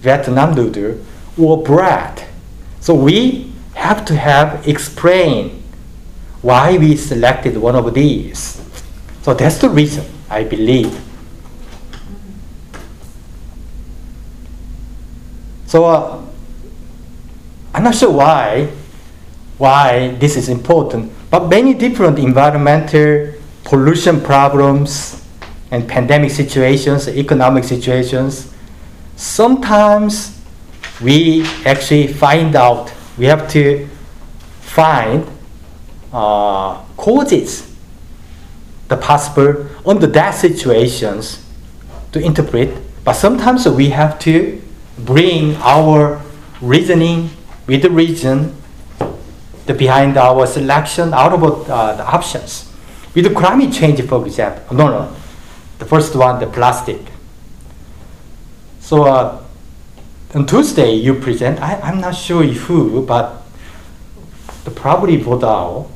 [0.00, 0.98] Vietnam noodle
[1.38, 2.26] or bread.
[2.80, 3.47] So we
[3.78, 5.62] have to have explain
[6.42, 8.60] why we selected one of these.
[9.22, 10.92] So that's the reason I believe
[15.68, 16.24] So uh,
[17.74, 18.70] I'm not sure why
[19.58, 25.22] why this is important, but many different environmental pollution problems
[25.70, 28.54] and pandemic situations, economic situations,
[29.16, 30.40] sometimes
[31.02, 33.86] we actually find out we have to
[34.60, 35.26] find
[36.12, 37.76] uh, causes
[38.88, 41.44] the possible under that situations
[42.12, 44.60] to interpret but sometimes we have to
[44.98, 46.20] bring our
[46.60, 47.30] reasoning
[47.66, 48.54] with the reason
[49.68, 52.72] the behind our selection out of uh, the options.
[53.14, 55.16] With the climate change, for example, no, no,
[55.78, 57.00] the first one, the plastic.
[58.80, 59.44] So uh,
[60.34, 63.42] on Tuesday, you present, I, I'm not sure if who, but
[64.64, 65.88] the probably Vodao,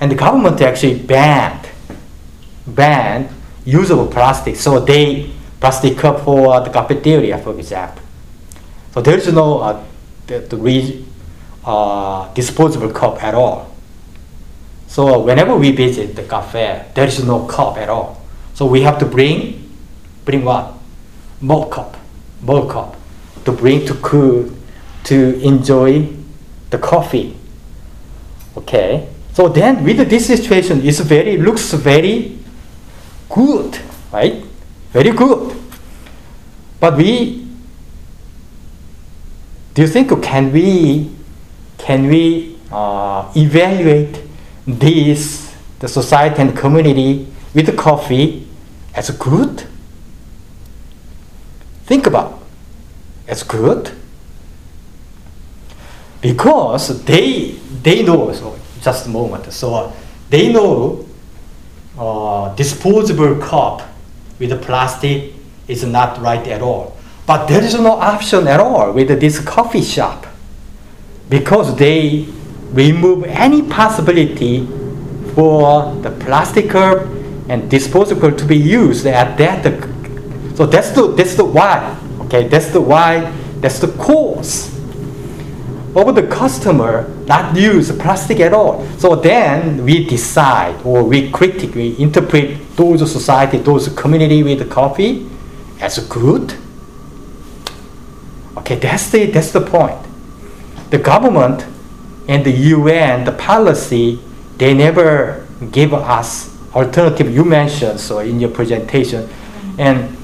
[0.00, 1.68] and the government actually banned,
[2.66, 3.28] banned
[3.66, 4.56] of plastic.
[4.56, 5.30] So they
[5.60, 8.02] plastic cup for the cafeteria, for example.
[8.92, 9.84] So there is no uh,
[10.26, 11.04] the, the re,
[11.64, 13.70] uh, disposable cup at all.
[14.88, 18.20] So whenever we visit the cafe, there is no cup at all.
[18.54, 19.70] So we have to bring,
[20.24, 20.74] bring what?
[21.40, 21.96] More cup,
[22.42, 22.96] more cup,
[23.44, 24.50] to bring to cool,
[25.04, 26.08] to enjoy
[26.70, 27.36] the coffee.
[28.56, 29.08] Okay.
[29.32, 32.38] So then with this situation, it's very looks very
[33.30, 33.78] good,
[34.12, 34.44] right?
[34.92, 35.56] Very good.
[36.78, 37.46] But we,
[39.72, 41.10] do you think can we,
[41.78, 44.20] can we uh, evaluate
[44.66, 48.46] this, the society and community with coffee
[48.94, 49.66] as good?
[51.92, 52.40] Think about
[53.28, 53.90] as good
[56.22, 57.50] because they
[57.82, 59.92] they know so just a moment so
[60.30, 61.04] they know
[61.98, 63.82] uh, disposable cup
[64.38, 65.34] with plastic
[65.68, 66.96] is not right at all.
[67.26, 70.26] But there is no option at all with this coffee shop
[71.28, 72.24] because they
[72.72, 74.64] remove any possibility
[75.34, 77.06] for the plastic cup
[77.50, 80.01] and disposable to be used at that.
[80.54, 81.98] So that's the that's the why.
[82.22, 83.30] Okay, that's the why.
[83.60, 84.72] That's the cause
[85.94, 88.86] of the customer not use plastic at all.
[88.98, 95.28] So then we decide or we critically interpret those society, those community with coffee
[95.80, 96.54] as good.
[98.58, 99.98] Okay, that's the that's the point.
[100.90, 101.66] The government
[102.28, 104.20] and the UN, the policy,
[104.56, 107.34] they never give us alternative.
[107.34, 109.28] You mentioned so in your presentation,
[109.78, 110.16] and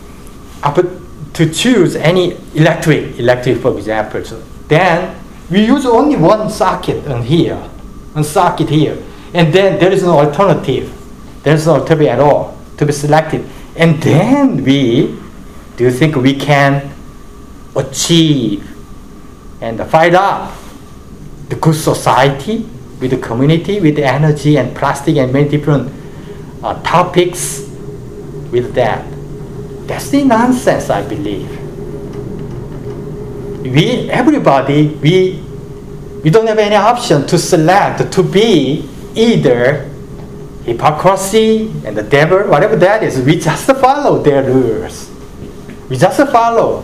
[1.35, 5.16] to choose any electric, electric for example, so then
[5.51, 7.57] we use only one socket on here,
[8.12, 9.03] one socket here,
[9.35, 10.92] and then there is no alternative.
[11.42, 13.49] There is no alternative at all to be selected.
[13.77, 15.18] And then we,
[15.77, 16.92] do you think we can
[17.77, 18.68] achieve
[19.61, 20.55] and fight up
[21.49, 22.68] the good society
[23.01, 25.92] with the community, with the energy and plastic and many different
[26.62, 27.61] uh, topics
[28.51, 29.07] with that?
[29.88, 31.68] That's the nonsense, I believe
[33.70, 35.42] we everybody we
[36.22, 39.88] we don't have any option to select to be either
[40.64, 43.20] hypocrisy and the devil, whatever that is.
[43.22, 45.11] We just follow their rules.
[45.88, 46.83] We just follow.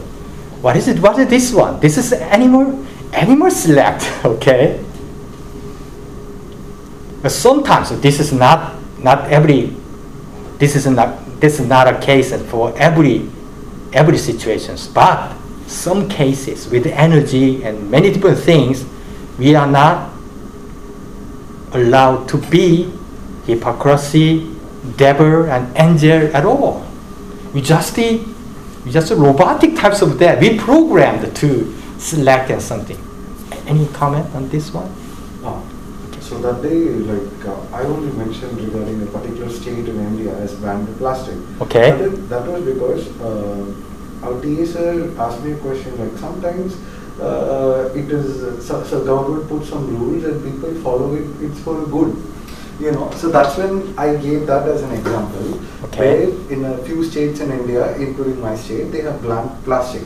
[0.62, 1.00] What is it?
[1.00, 1.80] What is this one?
[1.80, 4.10] This is animal animal select.
[4.24, 4.80] Okay.
[7.22, 9.72] But sometimes this is not not every.
[10.58, 13.29] This is not this is not a case for every
[13.92, 15.33] every situations, but
[15.66, 18.85] some cases with energy and many different things,
[19.38, 20.11] we are not
[21.73, 22.90] allowed to be
[23.47, 24.51] hypocrisy,
[24.97, 26.85] devil, and angel at all.
[27.53, 30.40] We just we just robotic types of that.
[30.40, 32.99] We programmed to select and something.
[33.66, 34.92] Any comment on this one?
[36.35, 40.55] So that day, like uh, I only mentioned regarding a particular state in India as
[40.57, 41.37] banned plastic.
[41.62, 41.90] Okay.
[41.92, 43.09] That, that was because.
[43.20, 43.73] Uh,
[44.25, 46.77] our TA sir asked me a question like sometimes
[47.20, 51.27] uh, it is so, so, government puts some rules and people follow it.
[51.40, 52.16] It's for good,
[52.81, 53.11] you know.
[53.12, 55.61] So that's when I gave that as an example.
[55.85, 56.27] Okay.
[56.27, 60.03] Where in a few states in India, including my state, they have banned plastic,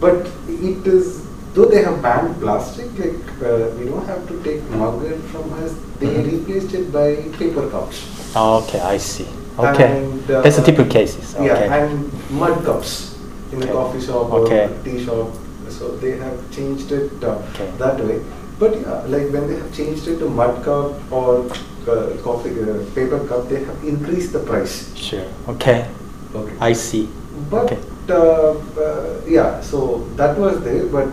[0.00, 1.25] but it is
[1.56, 5.00] though they have banned plastic, like uh, we don't have to take mug
[5.32, 5.72] from us.
[5.98, 6.36] They mm-hmm.
[6.36, 8.36] replaced it by paper cups.
[8.36, 9.26] okay, I see.
[9.58, 11.34] Okay, and, uh, that's a typical cases.
[11.34, 11.46] Okay.
[11.46, 13.18] Yeah, and mud cups
[13.52, 13.70] in okay.
[13.70, 14.64] a coffee shop okay.
[14.66, 15.32] or tea shop.
[15.70, 17.70] So they have changed it uh, okay.
[17.78, 18.20] that way.
[18.58, 21.48] But yeah, like when they have changed it to mud cup or
[21.88, 24.94] uh, coffee uh, paper cup, they have increased the price.
[24.94, 25.24] Sure.
[25.56, 25.88] Okay.
[26.34, 26.56] Okay.
[26.60, 27.08] I see.
[27.50, 27.80] But okay.
[28.08, 30.86] Uh, uh, yeah, so that was there.
[30.86, 31.08] But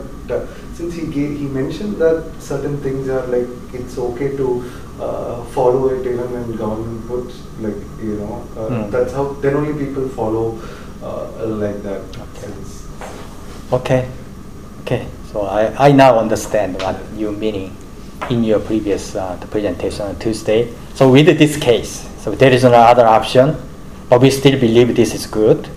[0.73, 5.89] since he gave, he mentioned that certain things are like it's okay to uh, follow
[5.89, 8.91] it even when government puts like you know uh, mm.
[8.91, 10.59] that's how then only people follow
[11.01, 12.01] uh, like that.
[13.71, 14.07] Okay.
[14.07, 14.09] okay.
[14.81, 15.07] Okay.
[15.31, 17.75] So I, I now understand what you meaning
[18.29, 20.73] in your previous uh, the presentation on Tuesday.
[20.93, 23.55] So with this case, so there is no other option,
[24.09, 25.69] but we still believe this is good.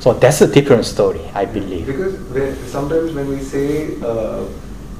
[0.00, 1.86] So that's a different story, I believe.
[1.86, 4.44] Because when, sometimes when we say uh,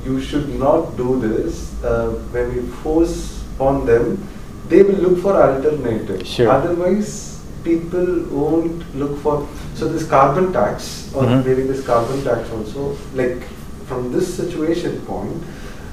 [0.05, 4.27] you should not do this, uh, when we force on them,
[4.69, 6.29] they will look for alternatives.
[6.29, 6.51] Sure.
[6.51, 9.35] Otherwise, people won't look for
[9.75, 11.49] so this carbon tax or mm-hmm.
[11.49, 12.85] maybe this carbon tax also
[13.21, 13.43] like
[13.89, 15.43] from this situation point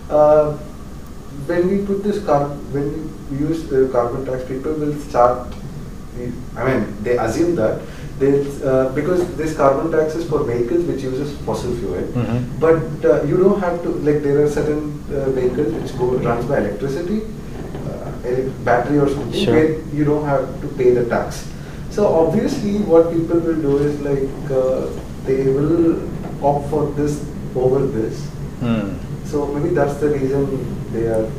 [0.10, 0.52] uh,
[1.50, 2.42] when we put this car
[2.76, 2.88] when
[3.32, 5.56] we use the carbon tax people will start
[6.56, 7.82] I mean they assume that
[8.22, 12.60] uh, because this carbon tax is for vehicles which uses fossil fuel mm-hmm.
[12.60, 16.46] but uh, you don't have to like there are certain uh, vehicles which go runs
[16.46, 17.24] by electricity
[17.88, 18.12] uh,
[18.64, 19.54] battery or something sure.
[19.54, 21.48] where you don't have to pay the tax
[21.94, 24.90] so obviously, what people will do is like uh,
[25.26, 26.02] they will
[26.44, 27.24] opt for this
[27.56, 28.26] over this.
[28.62, 28.98] Hmm.
[29.26, 30.48] So maybe that's the reason
[30.92, 31.30] they are.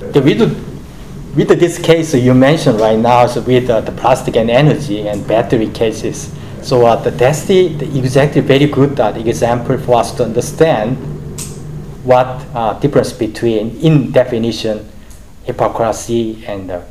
[0.00, 0.71] The, with,
[1.34, 5.68] with this case you mentioned right now, with uh, the plastic and energy and battery
[5.68, 10.24] cases, so uh, the, that's the, the exactly very good uh, example for us to
[10.24, 10.96] understand
[12.04, 14.88] what uh, difference between in definition
[15.44, 16.82] hypocrisy and uh,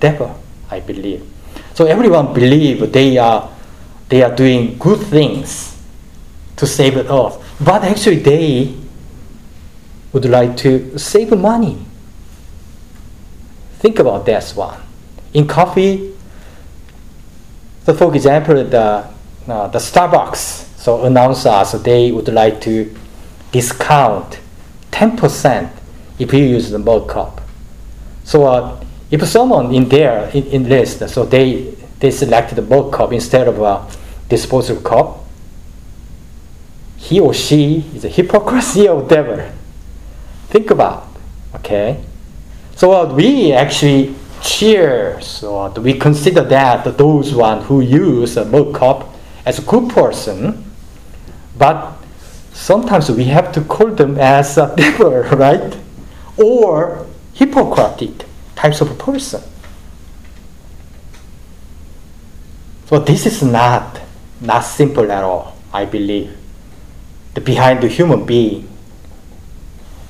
[0.00, 0.38] devil,
[0.70, 1.28] I believe.
[1.74, 3.50] So everyone believe they are
[4.08, 5.80] they are doing good things
[6.56, 8.74] to save the earth, but actually they
[10.12, 11.86] would like to save money.
[13.82, 14.80] Think about this one.
[15.34, 16.14] In coffee,
[17.84, 18.78] so for example, the,
[19.48, 22.94] uh, the Starbucks so announce us they would like to
[23.50, 24.38] discount
[24.92, 25.72] 10%
[26.20, 27.40] if you use the mug cup.
[28.22, 32.92] So uh, if someone in there in, in list, so they they selected the mug
[32.92, 33.90] cup instead of a
[34.28, 35.24] disposable cup,
[36.98, 39.44] he or she is a hypocrisy or devil.
[40.50, 41.08] Think about,
[41.56, 42.00] okay?
[42.76, 49.14] So we actually cheer, so we consider that those one who use a mug cup
[49.46, 50.64] as a good person,
[51.56, 51.96] but
[52.52, 55.76] sometimes we have to call them as a devil, right?
[56.36, 59.42] Or hypocritic types of a person.
[62.86, 64.00] So this is not
[64.42, 66.36] not simple at all, I believe.
[67.34, 68.68] The behind the human being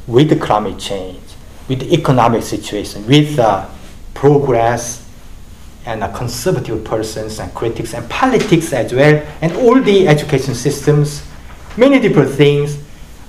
[0.06, 1.21] with the climate change,
[1.68, 3.66] with the economic situation, with uh,
[4.14, 5.08] progress
[5.86, 11.22] and uh, conservative persons and critics and politics as well, and all the education systems,
[11.76, 12.78] many different things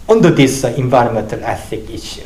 [0.09, 2.25] under this uh, environmental ethic issue.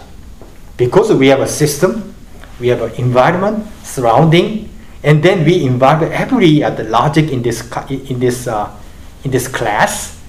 [0.76, 2.14] Because we have a system,
[2.60, 4.70] we have an environment surrounding,
[5.04, 8.76] and then we involve every uh, the logic in this in this uh,
[9.24, 10.20] in this class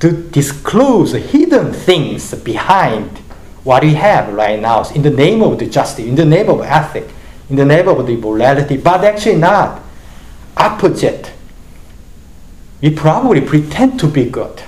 [0.00, 3.20] to disclose hidden things behind
[3.64, 6.60] what we have right now in the name of the justice, in the name of
[6.62, 7.08] ethic,
[7.48, 9.82] in the name of the morality, but actually not
[10.56, 11.32] opposite.
[12.80, 14.62] We probably pretend to be good,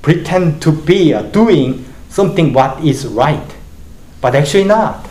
[0.00, 3.54] pretend to be uh, doing something what is right,
[4.20, 5.06] but actually not.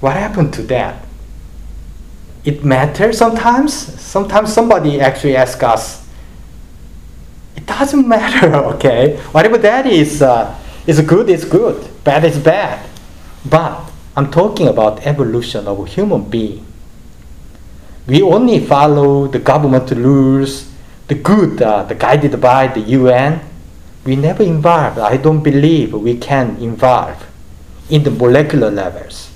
[0.00, 1.04] What happened to that?
[2.44, 3.72] It matters sometimes.
[3.74, 6.06] Sometimes somebody actually asks us,
[7.56, 9.16] it doesn't matter, okay?
[9.32, 12.88] Whatever that is, uh, is good is good, bad is bad.
[13.44, 16.64] But I'm talking about evolution of a human being.
[18.06, 20.70] We only follow the government rules,
[21.08, 23.40] the good, uh, the guided by the UN.
[24.04, 24.98] We never involve.
[24.98, 27.26] I don't believe we can involve
[27.88, 29.30] in the molecular levels,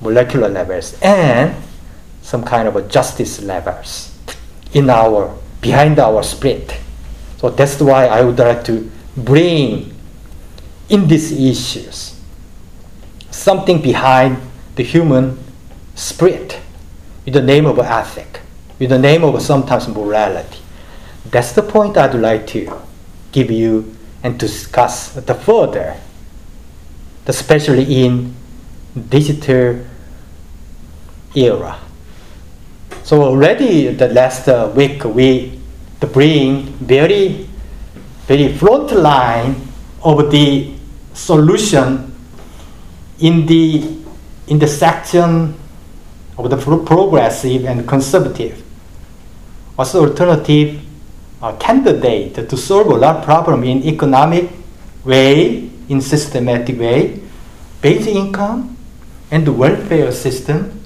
[0.00, 1.56] molecular levels, and
[2.22, 4.16] some kind of a justice levels
[4.72, 6.76] in our behind our spirit.
[7.38, 9.94] So that's why I would like to bring
[10.88, 12.20] in these issues
[13.30, 14.38] something behind
[14.76, 15.38] the human
[15.94, 16.60] spirit
[17.24, 18.40] with the name of ethic,
[18.78, 20.58] with the name of sometimes morality.
[21.30, 22.80] That's the point I'd like to
[23.32, 25.96] give you and discuss the further,
[27.26, 28.34] especially in
[29.08, 29.84] digital
[31.34, 31.78] era.
[33.02, 35.60] So already the last week we
[36.12, 37.48] bring very
[38.26, 39.56] very front line
[40.02, 40.74] of the
[41.12, 42.12] solution
[43.20, 43.96] in the
[44.48, 45.54] in the section
[46.36, 48.62] of the progressive and conservative
[49.78, 50.80] as alternative
[51.42, 54.50] uh, candidate to solve a lot of problem in economic
[55.04, 57.20] way, in systematic way,
[57.82, 58.76] basic income
[59.30, 60.80] and the welfare system,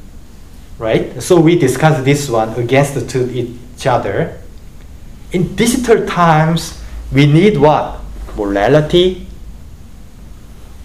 [0.79, 1.23] right?
[1.23, 4.41] So we discuss this one against each other.
[5.33, 6.83] In digital times,
[7.13, 8.01] we need what?
[8.37, 9.27] Morality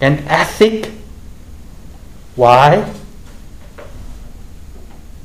[0.00, 0.90] and ethic.
[2.36, 2.92] Why?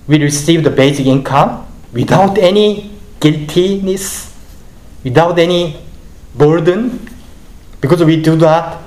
[0.08, 4.36] We receive the basic income without any guiltiness,
[5.04, 5.82] without any
[6.36, 7.10] burden,
[7.82, 8.82] because we do not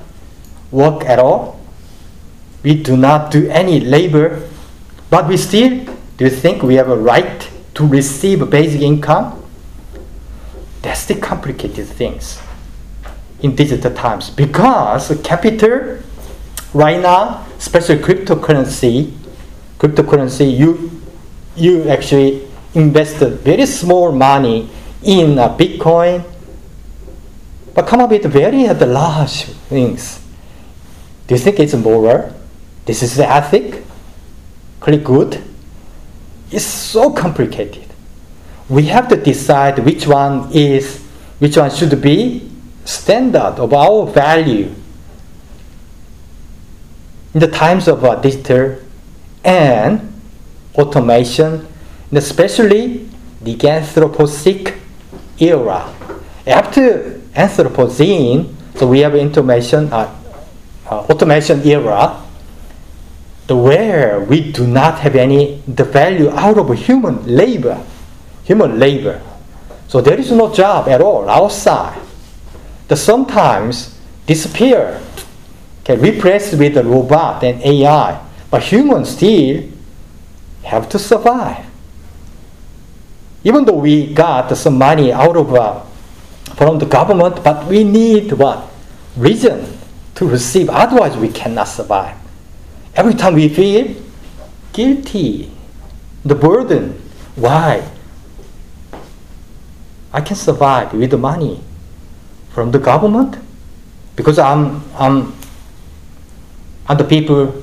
[0.70, 1.60] work at all.
[2.62, 4.48] We do not do any labor,
[5.10, 5.84] but we still
[6.22, 9.41] do you think we have a right to receive a basic income?
[10.82, 12.40] That's the complicated things
[13.40, 15.98] in digital times because capital
[16.74, 19.16] right now, especially cryptocurrency,
[19.78, 21.00] cryptocurrency, you
[21.54, 24.68] you actually invested very small money
[25.02, 26.24] in uh, Bitcoin,
[27.74, 30.20] but come up with very uh, large things.
[31.26, 32.34] Do you think it's moral?
[32.86, 33.84] This is the ethic?
[34.80, 35.42] Pretty good?
[36.50, 37.91] It's so complicated
[38.72, 41.04] we have to decide which one is
[41.38, 42.48] which one should be
[42.86, 44.72] standard of our value
[47.34, 48.78] in the times of uh, digital
[49.44, 50.00] and
[50.74, 51.68] automation,
[52.08, 53.08] and especially
[53.42, 54.72] the Anthropocene
[55.38, 55.92] era.
[56.46, 60.08] After Anthropocene, so we have information uh,
[60.88, 62.22] uh, automation era,
[63.48, 67.84] where we do not have any the value out of human labor
[68.44, 69.20] human labor.
[69.88, 72.00] So there is no job at all outside.
[72.88, 75.00] The sometimes disappear
[75.82, 78.20] okay, replaced with the robot and AI,
[78.50, 79.68] but humans still
[80.64, 81.66] have to survive.
[83.44, 85.80] Even though we got some money out of uh,
[86.54, 88.70] from the government, but we need what
[89.16, 89.78] reason
[90.14, 90.70] to receive.
[90.70, 92.16] Otherwise, we cannot survive.
[92.94, 93.96] Every time we feel
[94.72, 95.50] guilty,
[96.24, 97.00] the burden.
[97.34, 97.88] Why?
[100.12, 101.60] I can survive with the money
[102.50, 103.38] from the government
[104.16, 105.32] because I'm, I'm,
[106.88, 107.62] I'm the people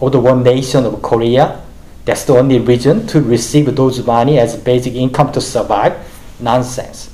[0.00, 1.64] of the one nation of Korea.
[2.04, 6.06] That's the only reason to receive those money as basic income to survive.
[6.40, 7.10] Nonsense.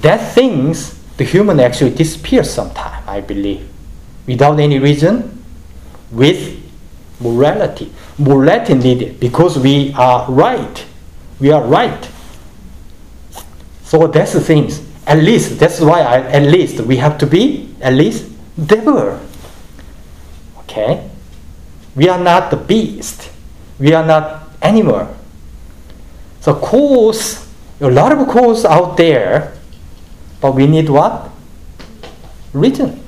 [0.00, 3.68] That things the human actually disappears sometime, I believe,
[4.26, 5.42] without any reason,
[6.10, 6.60] with
[7.20, 7.92] morality.
[8.18, 10.84] Morality needed because we are right.
[11.40, 12.10] We are right.
[13.92, 14.80] So that's the things.
[15.06, 18.24] At least that's why I, at least we have to be at least
[18.56, 19.20] devil.
[20.60, 21.10] Okay?
[21.94, 23.30] We are not the beast.
[23.78, 25.14] We are not animal.
[26.40, 27.46] So cause
[27.82, 29.52] a lot of cause out there,
[30.40, 31.28] but we need what?
[32.54, 32.98] Reason.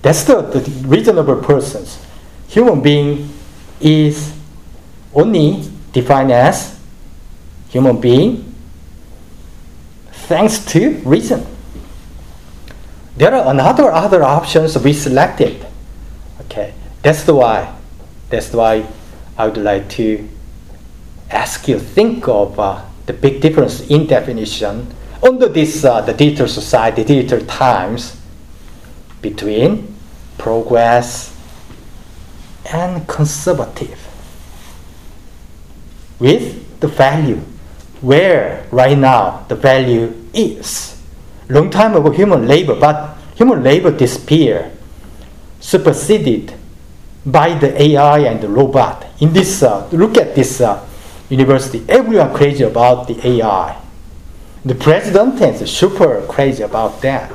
[0.00, 1.98] That's the, the reasonable persons.
[2.46, 3.30] Human being
[3.80, 4.32] is
[5.12, 6.78] only defined as
[7.68, 8.43] human being
[10.26, 11.46] thanks to reason.
[13.16, 15.66] There are another other options we selected.
[16.42, 17.76] Okay, that's why.
[18.30, 18.86] That's why
[19.38, 20.28] I would like to
[21.30, 26.48] ask you think of uh, the big difference in definition under this uh, the digital
[26.48, 28.20] society, digital times
[29.22, 29.94] between
[30.38, 31.34] progress
[32.72, 34.00] and conservative
[36.18, 37.40] with the value
[38.04, 41.00] where right now the value is.
[41.48, 44.70] Long time ago human labor but human labor disappear
[45.60, 46.54] superseded
[47.24, 49.06] by the ai and the robot.
[49.20, 50.86] In this uh, look at this uh,
[51.30, 51.84] university.
[51.88, 53.80] Everyone crazy about the ai
[54.64, 57.30] the president is super crazy about that.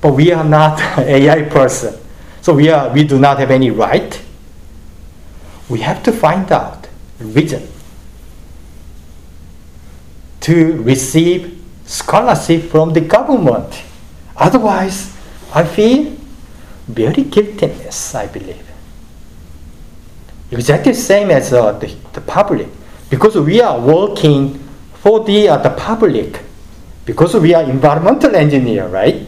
[0.00, 1.94] But we are not ai person.
[2.40, 4.22] So we, are, we do not have any right.
[5.68, 6.88] We have to find out
[7.18, 7.68] reason
[10.46, 13.82] to receive scholarship from the government.
[14.36, 15.10] Otherwise,
[15.52, 16.14] I feel
[16.86, 18.62] very guiltiness, I believe.
[20.52, 22.68] Exactly the same as uh, the, the public.
[23.10, 24.62] Because we are working
[24.94, 26.40] for the, uh, the public.
[27.04, 29.26] Because we are environmental engineer, right?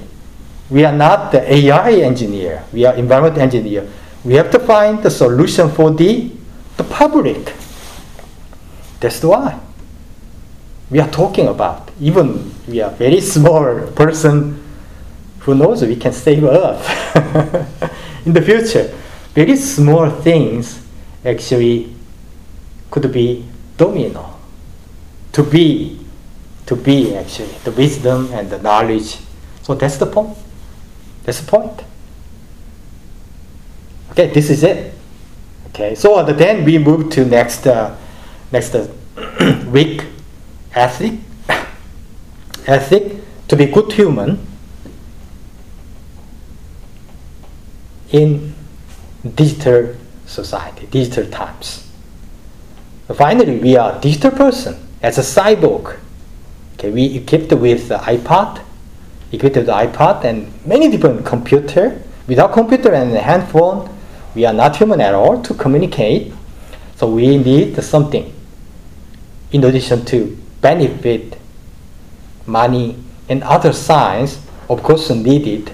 [0.70, 2.62] We are not the AI engineer.
[2.72, 3.90] We are environment engineer.
[4.24, 6.30] We have to find the solution for the,
[6.76, 7.52] the public.
[9.00, 9.58] That's why
[10.90, 11.90] we are talking about.
[12.00, 14.62] Even we are very small person
[15.40, 17.16] who knows we can save Earth
[18.26, 18.94] in the future.
[19.34, 20.84] Very small things
[21.24, 21.94] actually
[22.90, 23.44] could be
[23.76, 24.34] domino.
[25.32, 26.00] To be,
[26.66, 29.18] to be actually the wisdom and the knowledge.
[29.62, 30.36] So that's the point.
[31.24, 31.84] That's the point.
[34.10, 34.94] Okay, this is it.
[35.68, 37.94] Okay, so then we move to next uh,
[38.50, 38.88] next uh,
[39.70, 40.02] week
[40.74, 41.14] ethic
[42.66, 43.16] ethic
[43.48, 44.46] to be good human
[48.10, 48.54] in
[49.34, 49.94] digital
[50.26, 51.86] society, digital times.
[53.14, 55.98] Finally, we are digital person as a cyborg.
[56.74, 58.62] Okay, we equipped with the iPod,
[59.32, 62.00] equipped with the iPod and many different computer.
[62.26, 63.88] Without computer and handphone,
[64.34, 66.32] we are not human at all to communicate.
[66.96, 68.32] So we need something
[69.52, 71.38] in addition to benefit,
[72.46, 72.96] money,
[73.28, 75.70] and other signs, of course, needed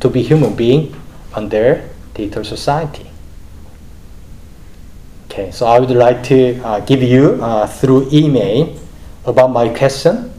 [0.00, 0.94] to be human being
[1.34, 3.10] under digital society.
[5.26, 8.78] Okay, so I would like to uh, give you uh, through email
[9.24, 10.30] about my question.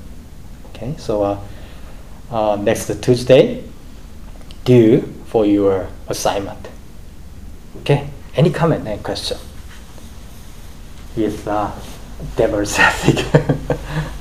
[0.69, 1.39] Okay, so uh,
[2.31, 3.63] uh, next Tuesday
[4.63, 6.69] due for your assignment.
[7.81, 9.37] Okay, any comment and question
[11.15, 11.45] Yes.
[11.47, 11.71] uh,
[12.35, 13.25] devil's ethic?